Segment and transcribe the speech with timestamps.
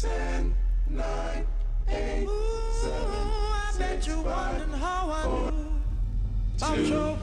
[0.00, 0.54] Ten,
[0.90, 1.46] nine,
[1.88, 2.28] eight,
[2.80, 3.28] seven,
[3.72, 4.62] six, five,
[5.22, 5.52] four,
[6.66, 7.16] two,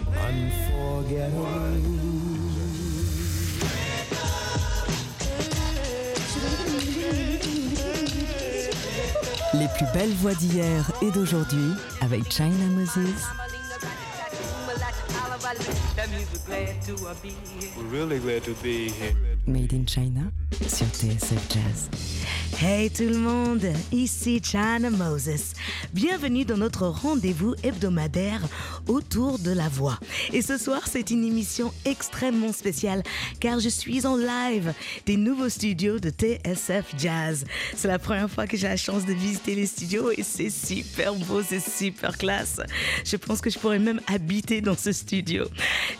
[9.53, 13.25] Les plus belles voix d'hier et d'aujourd'hui avec China Moses.
[17.77, 19.13] We're really glad to be here.
[19.47, 20.31] Made in China
[20.67, 22.18] sur TSF Jazz.
[22.57, 25.53] Hey tout le monde, ici China Moses.
[25.93, 28.41] Bienvenue dans notre rendez-vous hebdomadaire
[28.87, 29.97] autour de la voix.
[30.33, 33.03] Et ce soir, c'est une émission extrêmement spéciale
[33.39, 34.73] car je suis en live
[35.05, 37.45] des nouveaux studios de TSF Jazz.
[37.75, 41.15] C'est la première fois que j'ai la chance de visiter les studios et c'est super
[41.15, 42.59] beau, c'est super classe.
[43.05, 45.45] Je pense que je pourrais même habiter dans ce studio.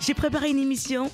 [0.02, 1.10] J'ai préparé une émission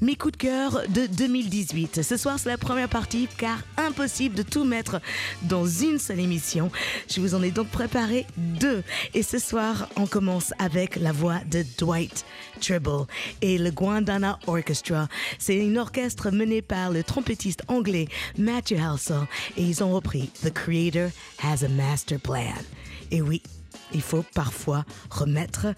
[0.00, 2.02] mes coups de cœur de 2018.
[2.02, 5.00] Ce soir, c'est la première partie car impossible de tout mettre
[5.42, 6.70] dans une seule émission.
[7.08, 8.82] Je vous en ai donc préparé deux.
[9.14, 12.24] Et ce soir, on commence avec la voix de Dwight
[12.60, 13.06] Tribble
[13.42, 15.08] et le Guandana Orchestra.
[15.38, 19.26] C'est une orchestre menée par le trompettiste anglais Matthew Halsall
[19.56, 21.10] et ils ont repris The Creator
[21.42, 22.54] Has a Master Plan.
[23.10, 23.42] Et oui,
[23.92, 25.68] il faut parfois remettre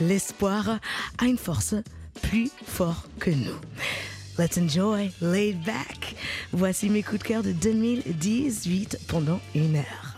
[0.00, 0.78] l'espoir
[1.18, 1.74] à une force
[2.22, 3.58] plus fort que nous.
[4.38, 6.16] Let's enjoy, laid back.
[6.52, 10.13] Voici mes coups de cœur de 2018 pendant une heure.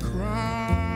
[0.00, 0.89] Cry,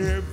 [0.00, 0.29] every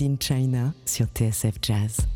[0.00, 2.09] In China sur TSF Jazz.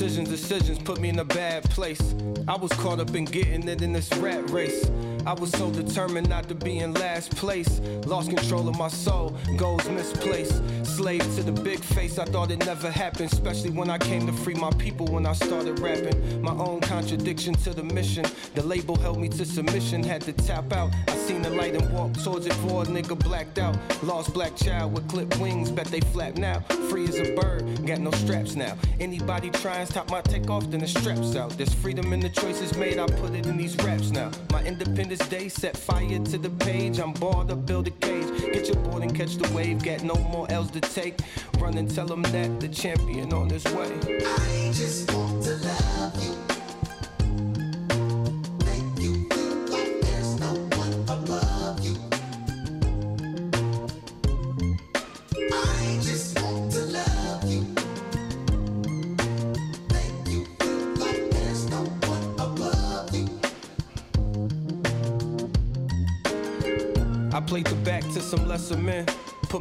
[0.00, 2.00] Decisions, decisions put me in a bad place.
[2.48, 4.86] I was caught up in getting it in this rat race.
[5.26, 7.80] I was so determined not to be in last place.
[8.06, 10.62] Lost control of my soul, goals misplaced.
[10.84, 13.32] Slave to the big face, I thought it never happened.
[13.32, 16.42] Especially when I came to free my people when I started rapping.
[16.42, 18.24] My own contradiction to the mission.
[18.54, 20.90] The label held me to submission, had to tap out.
[21.08, 23.76] I seen the light and walked towards it for a nigga blacked out.
[24.02, 26.60] Lost black child with clipped wings, bet they flap now.
[26.88, 28.76] Free as a bird, got no straps now.
[28.98, 31.50] Anybody try and stop my takeoff, then the straps out.
[31.50, 34.30] There's freedom in the choices made, I put it in these raps now.
[34.50, 34.62] My
[35.10, 37.00] independence day set fire to the page.
[37.00, 38.26] I'm bored up, build a cage.
[38.52, 41.18] Get your board and catch the wave, got no more L's to take.
[41.58, 43.92] Run and tell them that the champion on his way.
[44.04, 45.39] I just want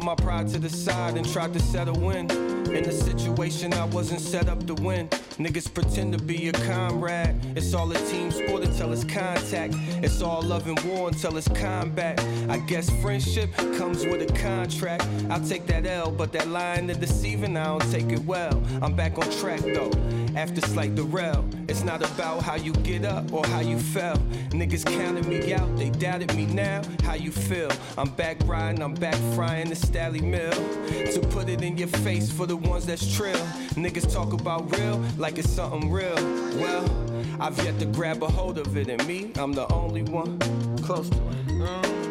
[0.10, 2.32] my pride to the side and tried to settle in.
[2.76, 5.08] In a situation I wasn't set up to win.
[5.40, 7.34] Niggas pretend to be a comrade.
[7.56, 9.74] It's all a team sport until it's contact.
[10.04, 12.20] It's all love and war until it's combat.
[12.50, 15.08] I guess friendship comes with a contract.
[15.30, 18.62] I'll take that L, but that line of deceiving, I don't take it well.
[18.82, 19.92] I'm back on track though.
[20.36, 24.18] After slight derail, it's not about how you get up or how you fell.
[24.50, 26.82] Niggas counted me out, they doubted me now.
[27.04, 27.72] How you feel?
[27.98, 30.52] I'm back riding, I'm back frying the Stally Mill.
[31.14, 33.40] To put it in your face for the ones that's trill.
[33.76, 36.16] Niggas talk about real like it's something real.
[36.16, 36.86] Well,
[37.40, 40.40] I've yet to grab a hold of it, and me, I'm the only one
[40.80, 41.48] close to it.
[41.48, 42.09] Mm.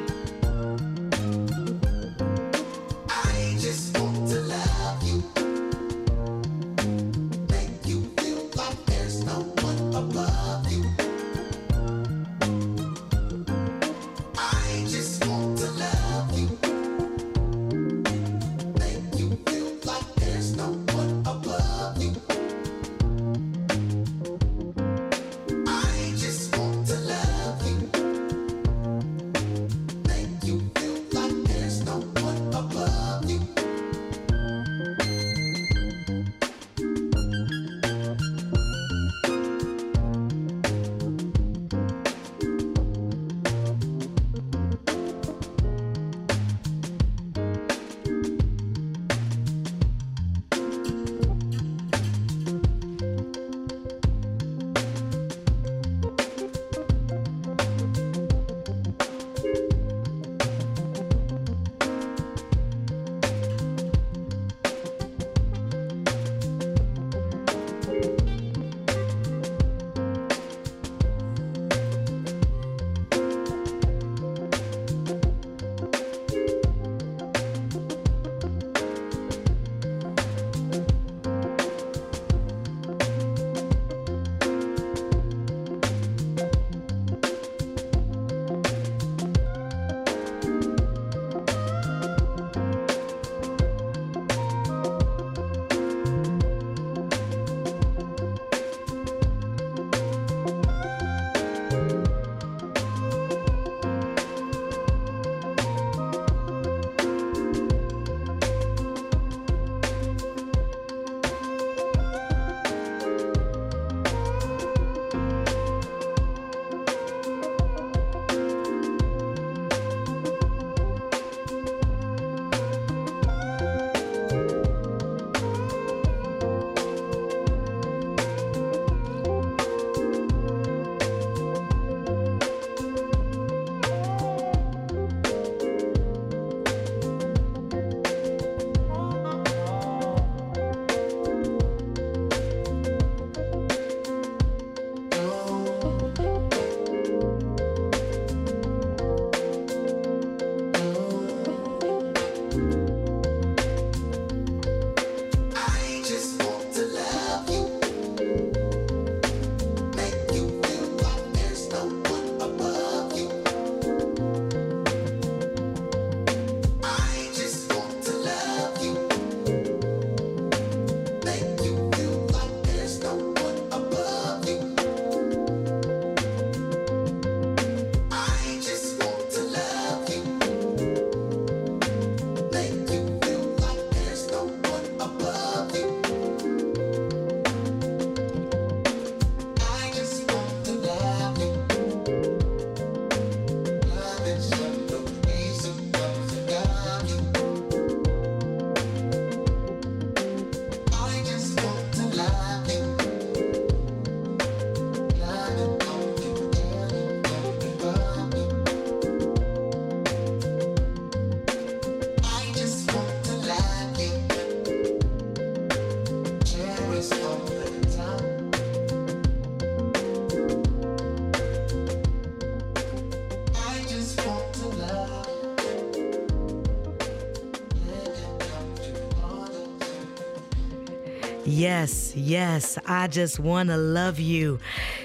[231.58, 234.60] Yes, yes, I just wanna love you.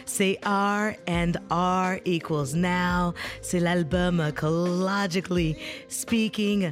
[0.05, 3.15] C'est R and R equals now.
[3.41, 5.57] C'est l'album uh, Ecologically
[5.88, 6.72] Speaking.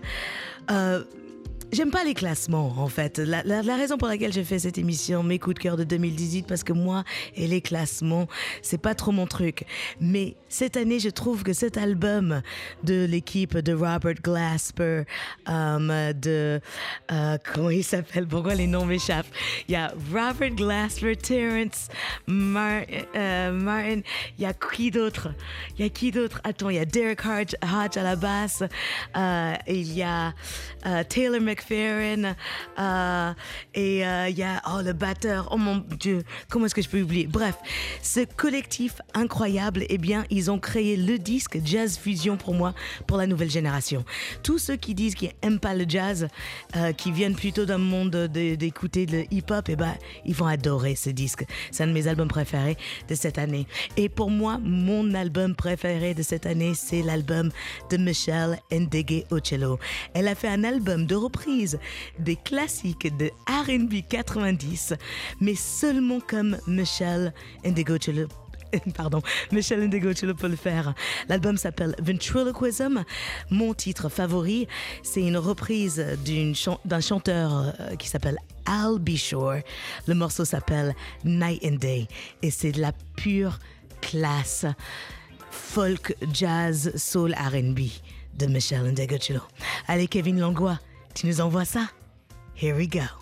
[0.70, 1.04] Euh,
[1.72, 3.18] J'aime pas les classements, en fait.
[3.18, 6.66] La, raison pour laquelle j'ai fait cette émission, mes coups de cœur de 2018, parce
[6.66, 8.28] que moi et les classements,
[8.62, 9.64] c'est pas trop mon truc.
[10.02, 12.42] Mais cette année, je trouve que cet album
[12.84, 15.04] de l'équipe de Robert Glasper,
[15.48, 16.60] euh, de
[17.12, 18.28] euh, comment il s'appelle?
[18.28, 19.34] Pourquoi les noms m'échappent?
[19.70, 21.88] Il y a Robert Glasper, Terrence
[22.30, 24.02] euh, Martin.
[24.38, 25.30] Il y a qui d'autre?
[25.78, 26.42] Il y a qui d'autre?
[26.44, 28.64] Attends, il y a Derek Hodge, à la basse.
[29.16, 30.34] Euh, il y a
[30.86, 31.04] euh,
[31.62, 32.36] McFerrin.
[32.80, 33.34] euh,
[33.74, 35.50] et euh, il y a oh, le batteur.
[35.52, 37.28] Oh mon Dieu, comment est-ce que je peux oublier?
[37.28, 37.56] Bref,
[38.02, 42.74] ce collectif incroyable, eh bien, ils ont créé le disque Jazz Fusion pour moi,
[43.08, 44.04] pour la nouvelle génération.
[44.44, 46.28] Tous ceux qui disent qu'ils n'aiment pas le jazz,
[46.76, 49.94] euh, qui viennent plutôt d'un monde de- d'écouter le hip-hop, eh ben,
[50.26, 51.46] ils vont adorer ce disque.
[51.72, 52.78] C'est un de mes albums préférés
[53.08, 53.68] de cette année.
[53.98, 57.50] Et pour moi, mon album préféré de cette année, c'est l'album
[57.90, 59.80] de Michelle Ndegue Ocello.
[60.14, 61.51] Elle a fait un album de reprise
[62.20, 64.94] des classiques de R&B 90,
[65.40, 67.34] mais seulement comme Michelle
[67.66, 68.28] Ndegue Ocello
[68.96, 70.94] Pardon, Michel Ndegochelo peut le faire.
[71.28, 73.04] L'album s'appelle Ventriloquism.
[73.50, 74.68] Mon titre favori,
[75.04, 76.04] c'est une reprise
[76.86, 79.16] d'un chanteur euh, qui s'appelle Al B.
[79.16, 79.58] Shore.
[80.08, 82.08] Le morceau s'appelle Night and Day
[82.42, 83.60] et c'est de la pure
[84.02, 84.66] classe
[85.50, 87.80] folk, jazz, soul, R&B
[88.38, 89.42] de Michel Ndegochelo.
[89.88, 90.80] Allez, Kevin Langlois,
[91.14, 91.90] tu nous envoies ça?
[92.56, 93.21] Here we go.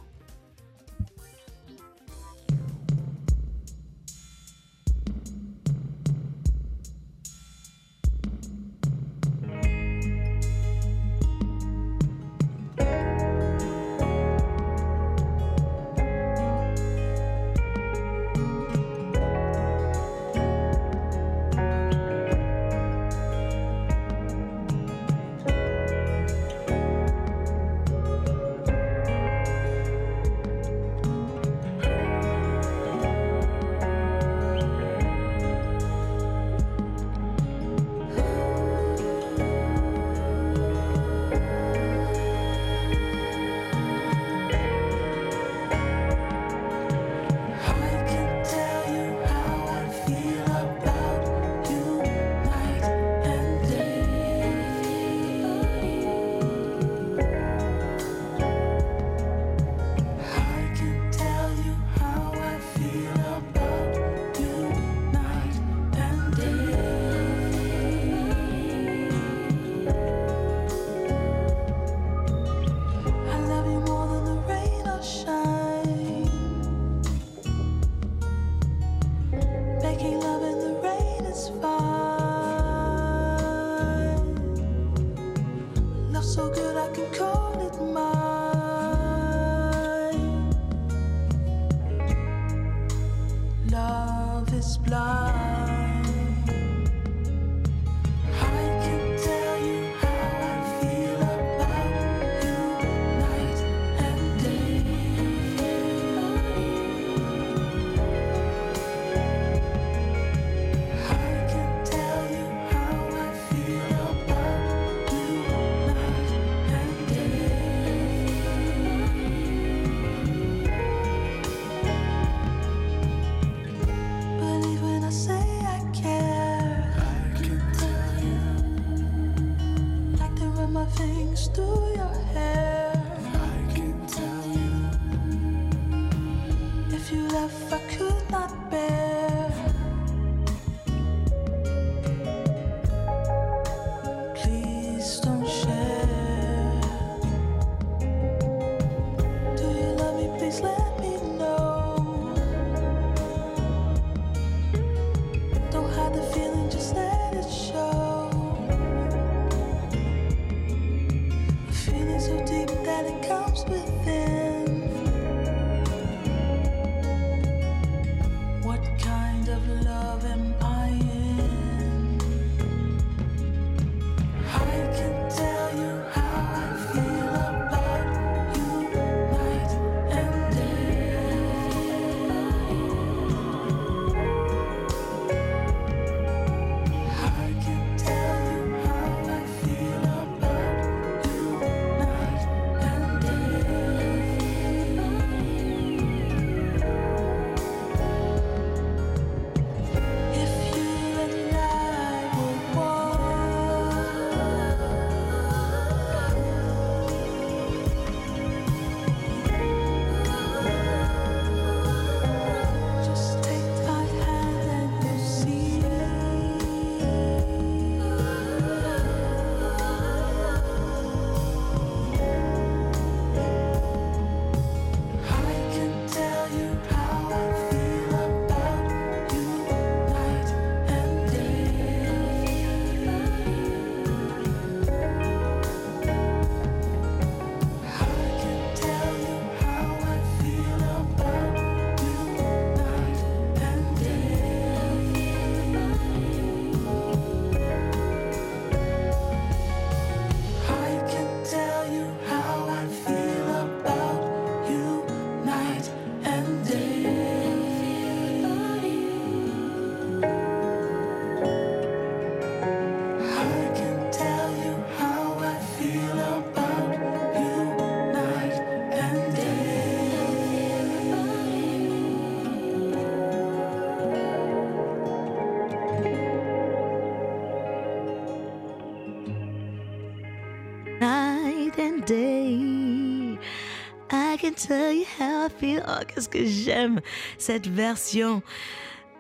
[285.64, 287.02] Oh, qu'est-ce que j'aime
[287.38, 288.42] cette version.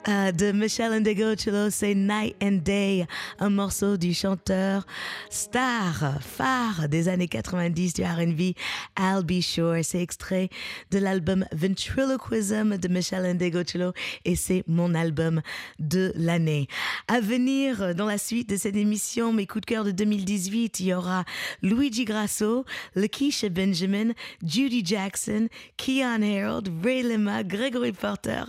[0.07, 3.05] Euh, de Michel Ndegociolo, c'est Night and Day,
[3.39, 4.85] un morceau du chanteur
[5.29, 8.53] star, phare des années 90 du R&B,
[8.97, 9.75] I'll Be Sure.
[9.83, 10.49] C'est extrait
[10.91, 13.91] de l'album Ventriloquism de Michel Ndegociolo
[14.23, 15.41] et c'est mon album
[15.79, 16.67] de l'année.
[17.07, 20.85] À venir dans la suite de cette émission, mes coups de cœur de 2018, il
[20.87, 21.25] y aura
[21.61, 22.63] Luigi Grasso,
[22.95, 24.13] Lakeisha Benjamin,
[24.45, 28.43] Judy Jackson, Keon Harold, Ray Lima, Gregory Porter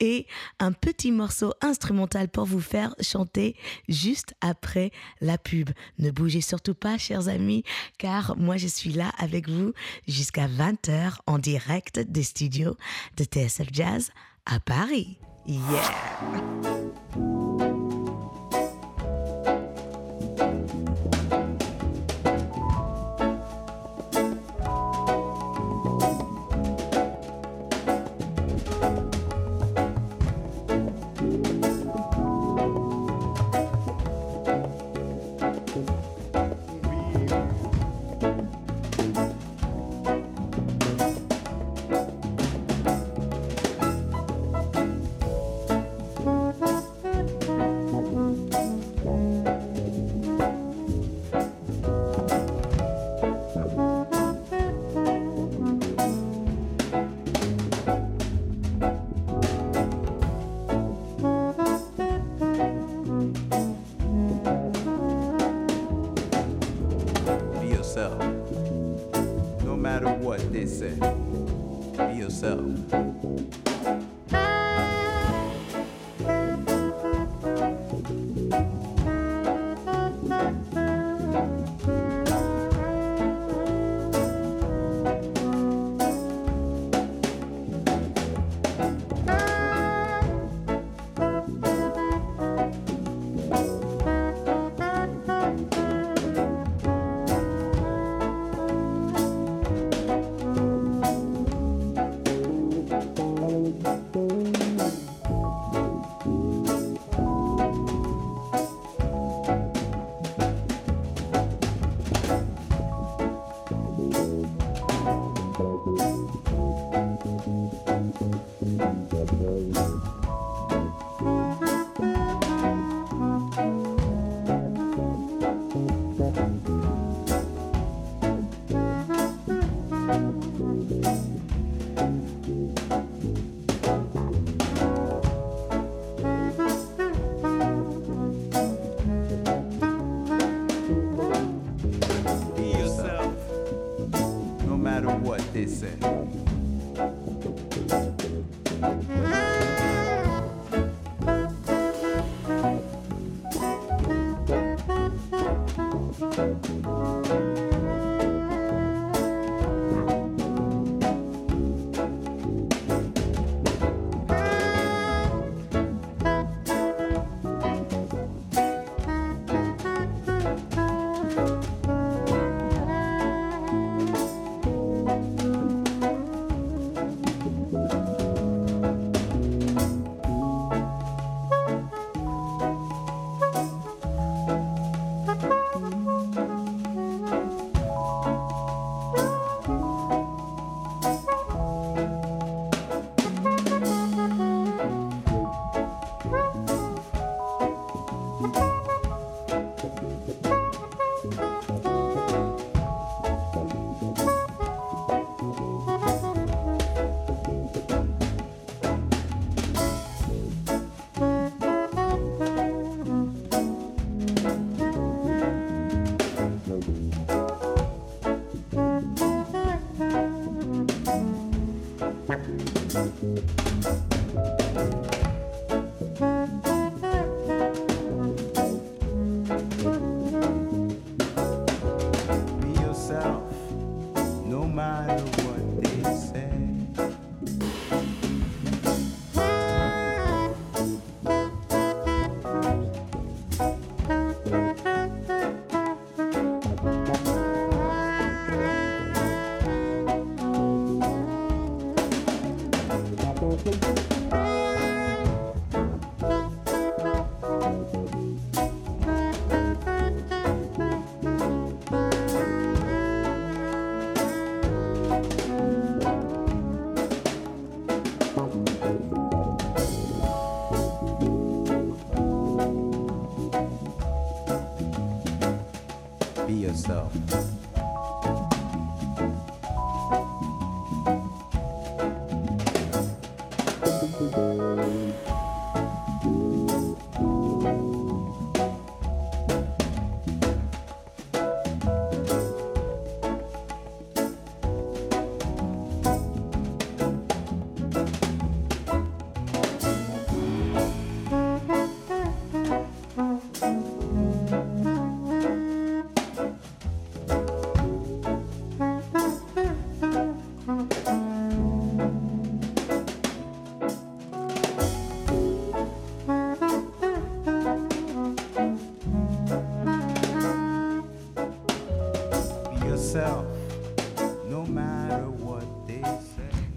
[0.00, 0.26] et
[0.58, 0.72] un
[1.10, 3.56] morceau instrumental pour vous faire chanter
[3.88, 5.70] juste après la pub.
[5.98, 7.64] Ne bougez surtout pas, chers amis,
[7.98, 9.72] car moi je suis là avec vous
[10.06, 12.76] jusqu'à 20h en direct des studios
[13.16, 14.10] de TSF Jazz
[14.46, 15.18] à Paris.
[15.46, 15.80] Yeah!
[69.80, 70.90] Matter what they say,
[71.96, 72.60] be yourself.
[72.92, 73.69] yourself.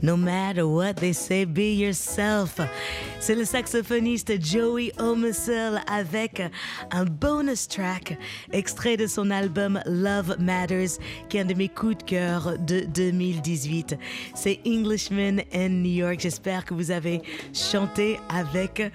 [0.04, 1.46] No matter what they say.
[1.46, 2.60] Be yourself.
[3.19, 6.41] C'est le saxophoniste Joey Omusel avec
[6.91, 8.17] un bonus track
[8.52, 12.82] extrait de son album Love Matters, qui est un de mes coups de cœur de
[12.82, 13.98] 2018.
[14.36, 16.19] C'est Englishman in New York.
[16.19, 17.22] J'espère que vous avez
[17.54, 18.91] chanté avec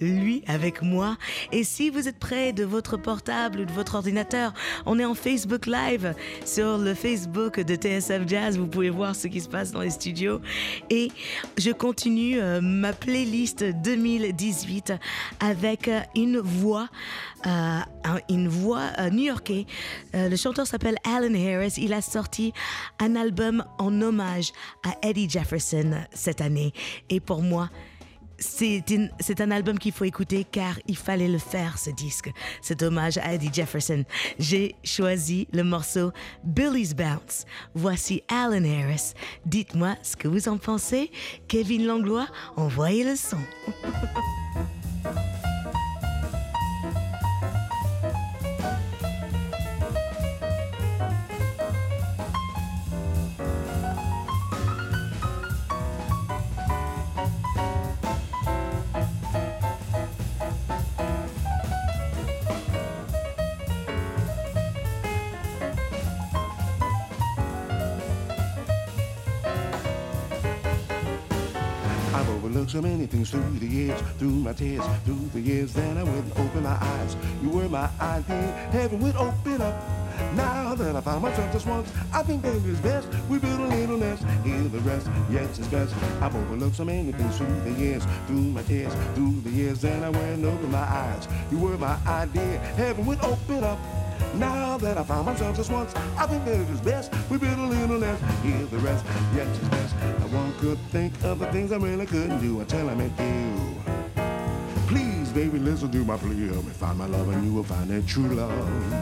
[0.00, 1.16] lui, avec moi.
[1.52, 4.52] Et si vous êtes près de votre portable ou de votre ordinateur,
[4.86, 8.58] on est en Facebook Live sur le Facebook de TSF Jazz.
[8.58, 10.40] Vous pouvez voir ce qui se passe dans les studios.
[10.90, 11.10] Et
[11.58, 14.92] je continue euh, ma playlist 2018
[15.40, 16.88] avec euh, une voix,
[17.46, 17.48] euh,
[18.04, 19.66] un- une voix new-yorkais.
[20.14, 21.74] Le chanteur s'appelle Alan Harris.
[21.78, 22.52] Il a sorti
[22.98, 24.52] un album en hommage
[24.84, 26.72] à Eddie Jefferson cette année.
[27.10, 27.70] Et pour moi,
[28.42, 32.32] c'est un album qu'il faut écouter car il fallait le faire, ce disque.
[32.60, 34.04] Cet hommage à Eddie Jefferson.
[34.38, 36.12] J'ai choisi le morceau
[36.44, 37.46] Billy's Bounce.
[37.74, 39.12] Voici Alan Harris.
[39.46, 41.10] Dites-moi ce que vous en pensez.
[41.48, 43.38] Kevin Langlois, envoyez le son.
[72.62, 75.72] I've so many things through the years, through my tears, through the years.
[75.72, 77.16] Then I wouldn't open my eyes.
[77.42, 78.52] You were my idea.
[78.70, 79.82] Heaven would open up.
[80.36, 83.96] Now that I found myself just once, I think it's best we build a little
[83.96, 84.22] nest.
[84.44, 85.92] Hear the rest, yes, it's best.
[86.20, 89.80] I've overlooked so many things through the years, through my tears, through the years.
[89.80, 91.26] Then I went over my eyes.
[91.50, 92.58] You were my idea.
[92.76, 93.78] Heaven would open up.
[94.34, 97.58] Now that I found myself just once, I think that it is best we build
[97.58, 98.22] a little nest.
[98.42, 99.04] Hear the rest,
[99.34, 99.94] yes, it's best.
[99.96, 103.82] Now one could think of the things I really couldn't do until I met you.
[104.86, 106.48] Please, baby, listen to my plea.
[106.48, 108.92] Help me find my love, and you will find that true love.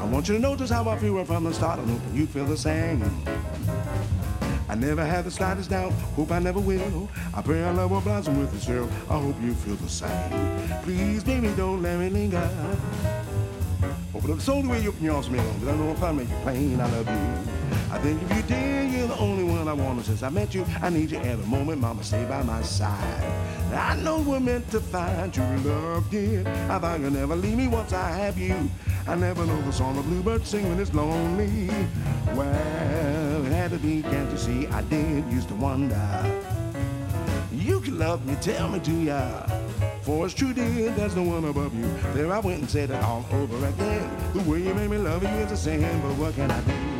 [0.00, 1.80] I want you to know just how I feel right from the start.
[1.80, 3.02] I'm hoping you feel the same.
[4.68, 7.08] I never had the slightest doubt, hope I never will.
[7.34, 8.88] I pray our love will blossom with still.
[9.08, 10.82] I hope you feel the same.
[10.82, 12.50] Please, baby, don't let me linger.
[14.16, 16.30] Up the soul the way you yours to me, because I know if I make
[16.30, 17.92] it plain, I love you.
[17.92, 20.02] I think if you did, you're the only one I want.
[20.06, 23.72] Since I met you, I need you every moment, mama, stay by my side.
[23.74, 26.74] I know we're meant to find true love, yeah.
[26.74, 28.70] I thought you'll never leave me once I have you.
[29.06, 31.68] I never know the song the bluebird sing when it's lonely.
[32.34, 34.66] Well, it had to be, can't you see?
[34.68, 36.55] I did used to wonder.
[37.56, 39.46] You can love me, tell me to ya.
[40.02, 41.88] For it's true, dear, there's no one above you.
[42.12, 44.10] There I went and said it all over again.
[44.34, 46.95] The way you made me love you is a sin, but what can I do?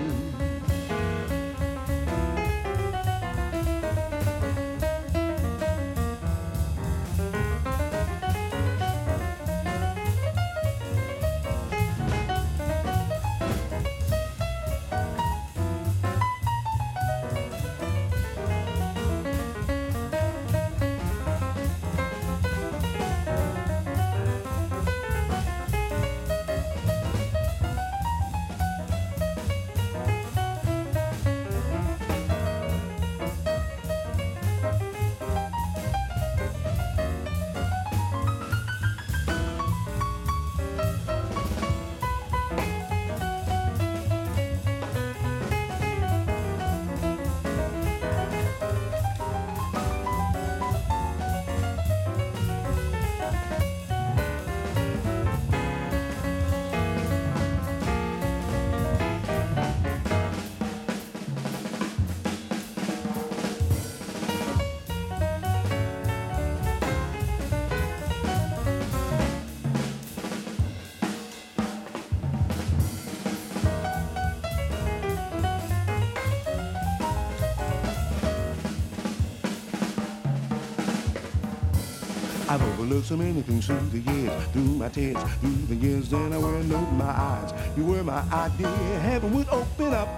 [82.56, 86.08] I've overlooked so many things through the years, through my tears, through the years.
[86.08, 87.52] Then I wear no my eyes.
[87.76, 88.68] You were my idea.
[89.00, 90.08] Heaven would open up.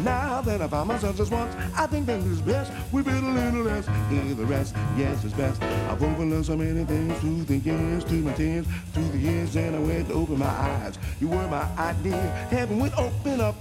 [0.00, 3.28] Now that I found myself just once, I think that it's best we build a
[3.28, 3.86] little less.
[4.08, 5.62] Hear the rest, yes, it's best.
[5.62, 9.76] I've overlearned so many things through the years, through my tears, through the years, and
[9.76, 10.98] I went to open my eyes.
[11.20, 13.56] You were my idea, heaven would open up.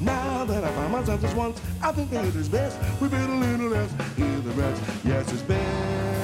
[0.00, 3.28] Now that I found myself just once, I think that it is best we build
[3.28, 3.90] a little less.
[4.14, 6.21] Hear the rest, yes, it's best.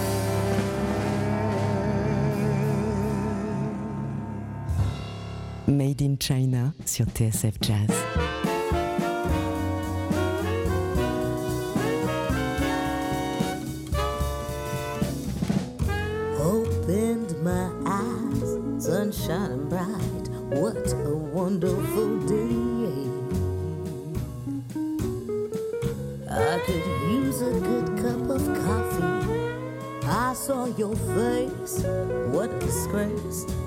[5.68, 8.37] Made in China sur TSF Jazz.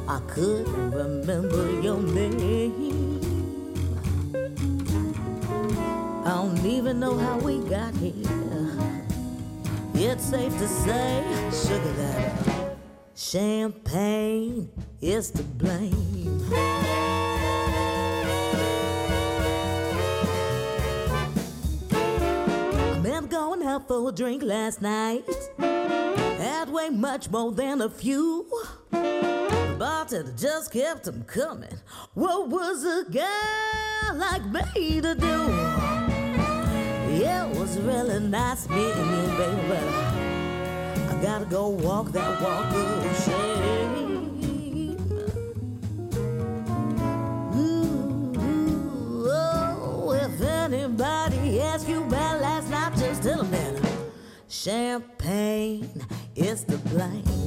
[0.08, 3.20] I couldn't remember your name.
[6.26, 8.14] I don't even know how we got here.
[9.94, 12.78] It's safe to say, sugar that
[13.16, 14.70] champagne
[15.02, 16.42] is to blame.
[21.94, 25.24] I meant going out for a drink last night.
[25.58, 28.48] Had way much more than a few.
[29.82, 31.76] The bartender just kept them coming.
[32.14, 35.50] What was a girl like me to do?
[37.18, 39.84] Yeah, it was really nice meeting you, baby, but
[41.10, 43.96] I gotta go walk that walk of shame.
[47.58, 48.36] Ooh,
[49.28, 53.82] oh, if anybody asks you about last night, just tell them that
[54.48, 55.90] champagne
[56.36, 57.42] is to blame.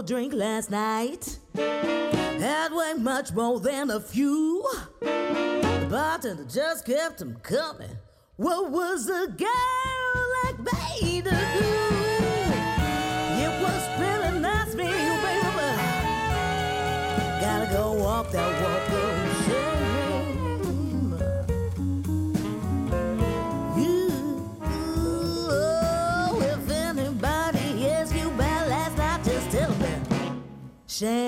[0.00, 1.38] Drink last night.
[1.54, 4.64] Had way much more than a few.
[5.00, 7.98] The bartender just kept them coming.
[8.36, 12.01] What was a girl like me to do?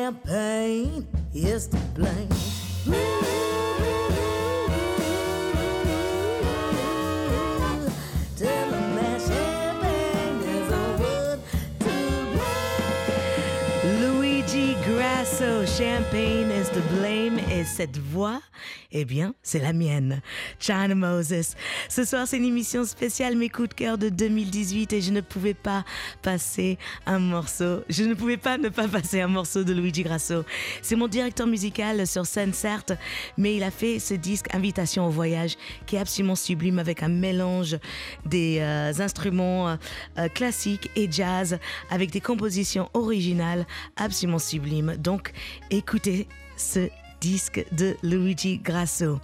[0.04, 2.28] Champagne is to blame.
[13.98, 17.38] Luigi Grasso, Champagne is to blame.
[17.50, 18.42] Et cette voix,
[18.96, 20.22] eh bien, c'est la mienne.
[20.60, 21.56] China Moses.
[21.88, 25.20] Ce soir, c'est une émission spéciale Mes coups de cœur de 2018 et je ne
[25.20, 25.84] pouvais pas
[26.22, 27.80] passer un morceau.
[27.88, 30.44] Je ne pouvais pas ne pas passer un morceau de Luigi Grasso.
[30.80, 32.92] C'est mon directeur musical sur scène, certes,
[33.36, 35.56] mais il a fait ce disque Invitation au voyage
[35.86, 37.76] qui est absolument sublime avec un mélange
[38.24, 39.76] des euh, instruments euh,
[40.18, 41.58] euh, classiques et jazz
[41.90, 43.66] avec des compositions originales
[43.96, 44.94] absolument sublimes.
[44.98, 45.32] Donc,
[45.70, 46.88] écoutez ce
[47.24, 49.18] disque de Luigi Grasso.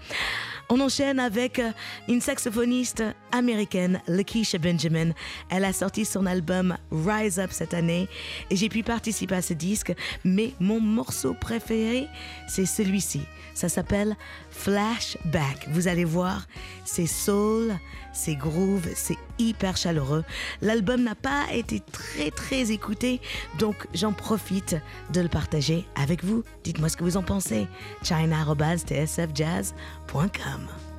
[0.71, 1.61] On enchaîne avec
[2.09, 5.11] une saxophoniste américaine, Lakeisha Benjamin.
[5.51, 8.09] Elle a sorti son album Rise Up cette année
[8.49, 9.93] et j'ai pu participer à ce disque,
[10.25, 12.07] mais mon morceau préféré,
[12.49, 13.21] c'est celui-ci.
[13.53, 14.17] Ça s'appelle
[14.61, 15.67] Flashback.
[15.71, 16.47] Vous allez voir,
[16.85, 17.73] c'est soul,
[18.13, 20.23] c'est groove, c'est hyper chaleureux.
[20.61, 23.23] L'album n'a pas été très très écouté,
[23.59, 24.77] donc j'en profite
[25.15, 26.45] de le partager avec vous.
[26.63, 27.69] Dites-moi ce que vous en pensez.
[28.03, 30.90] china.tsfjazz.com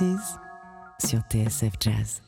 [0.00, 0.38] Moses
[0.98, 2.22] sur TSF Jazz.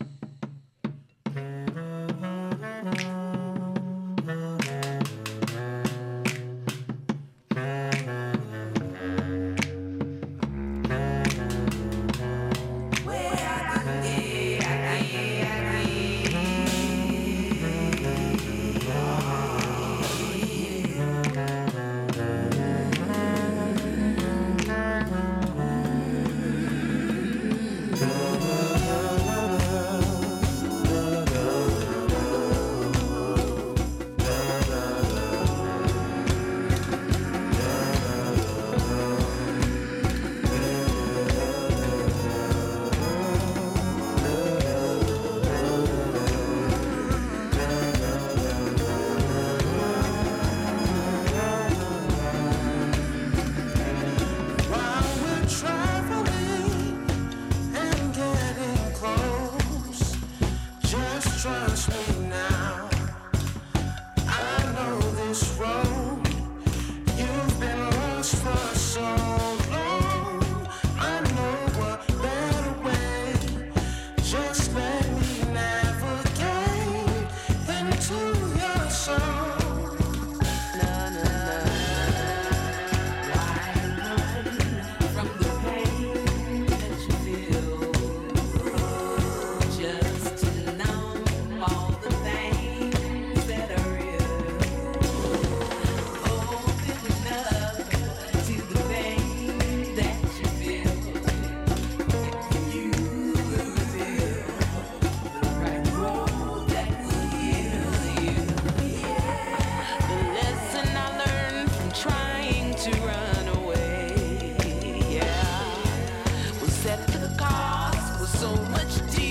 [118.89, 119.28] touch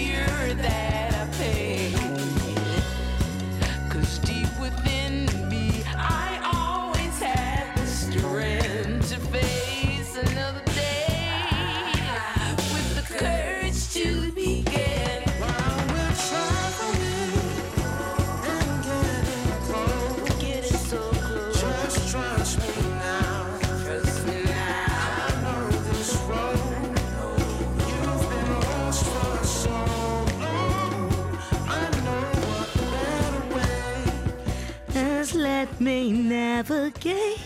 [35.87, 37.39] navigate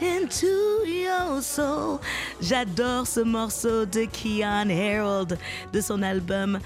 [0.00, 2.00] into your soul.
[2.40, 5.38] J'adore ce morceau de Keon Harold
[5.70, 6.58] de son album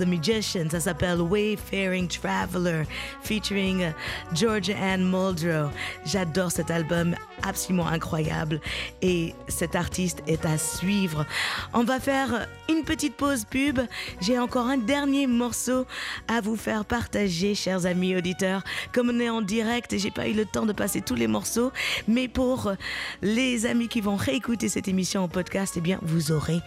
[0.00, 0.70] The Magician.
[0.70, 2.84] Ça s'appelle Wayfaring Traveler
[3.22, 3.90] featuring euh,
[4.34, 5.70] Georgia Ann Muldrow.
[6.06, 8.60] J'adore cet album absolument incroyable
[9.02, 11.26] et cet artiste est à suivre.
[11.74, 13.80] On va faire une petite pause pub.
[14.22, 15.86] J'ai encore un dernier morceau
[16.28, 18.62] à vous faire partager, chers amis auditeurs.
[18.92, 21.72] Comme on est en direct, j'ai pas eu le temps de passer tous les morceaux,
[22.08, 22.72] mais pour
[23.20, 26.60] les amis qui vont réécouter cette émission en podcast, eh bien, vous aurez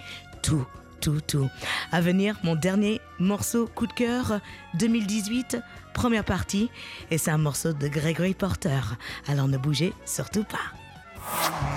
[0.44, 0.68] tout.
[1.04, 1.50] Tout, tout.
[1.92, 4.40] À venir, mon dernier morceau coup de cœur
[4.76, 5.58] 2018,
[5.94, 6.70] première partie,
[7.12, 8.80] et c'est un morceau de Gregory Porter.
[9.28, 10.72] Alors ne bougez surtout pas.
[11.20, 11.74] Oh.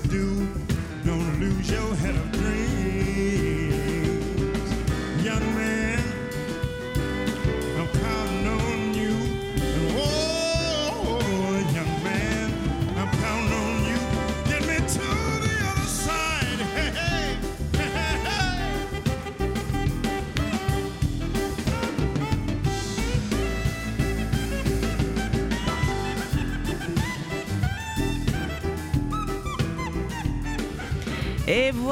[0.00, 0.48] Do.
[1.04, 2.23] Don't lose your head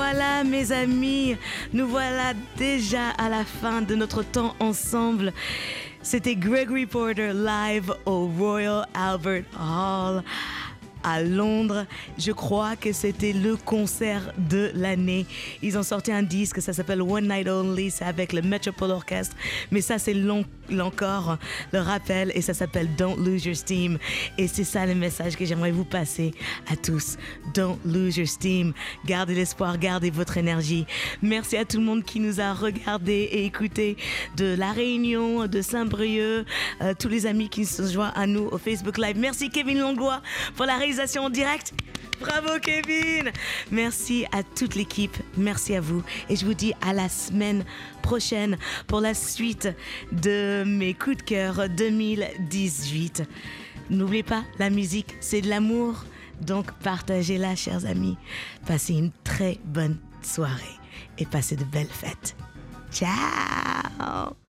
[0.05, 1.37] voilà mes amis,
[1.73, 5.33] nous voilà déjà à la fin de notre temps ensemble.
[6.03, 10.25] C'était Gregory Porter live au Royal Albert Hall
[11.05, 11.87] à Londres.
[12.19, 15.25] Je crois que c'était le concert de l'année.
[15.63, 19.39] Ils ont sorti un disque, ça s'appelle One Night Only, c'est avec le Metropole Orchestra.
[19.71, 20.45] Mais ça, c'est long,
[20.81, 21.39] encore
[21.73, 23.99] le rappel et ça s'appelle Don't Lose Your Steam.
[24.39, 26.33] Et c'est ça le message que j'aimerais vous passer
[26.71, 27.17] à tous.
[27.55, 28.73] Don't lose your steam.
[29.07, 30.87] Gardez l'espoir, gardez votre énergie.
[31.23, 33.97] Merci à tout le monde qui nous a regardé et écouté
[34.37, 36.47] de La Réunion, de Saint-Brieuc,
[36.81, 39.17] euh, tous les amis qui se joignent à nous au Facebook Live.
[39.19, 40.23] Merci Kevin Langlois
[40.57, 41.73] pour la réalisation en direct.
[42.23, 43.33] Bravo Kevin
[43.73, 47.65] Merci à toute l'équipe, merci à vous et je vous dis à la semaine
[48.01, 48.57] prochaine
[48.87, 49.69] pour la suite
[50.13, 53.25] de mes coups de cœur 2018.
[53.91, 56.05] N'oubliez pas, la musique c'est de l'amour,
[56.41, 58.17] donc partagez-la chers amis.
[58.67, 60.79] Passez une très bonne soirée
[61.19, 62.37] et passez de belles fêtes.
[62.93, 64.37] Ciao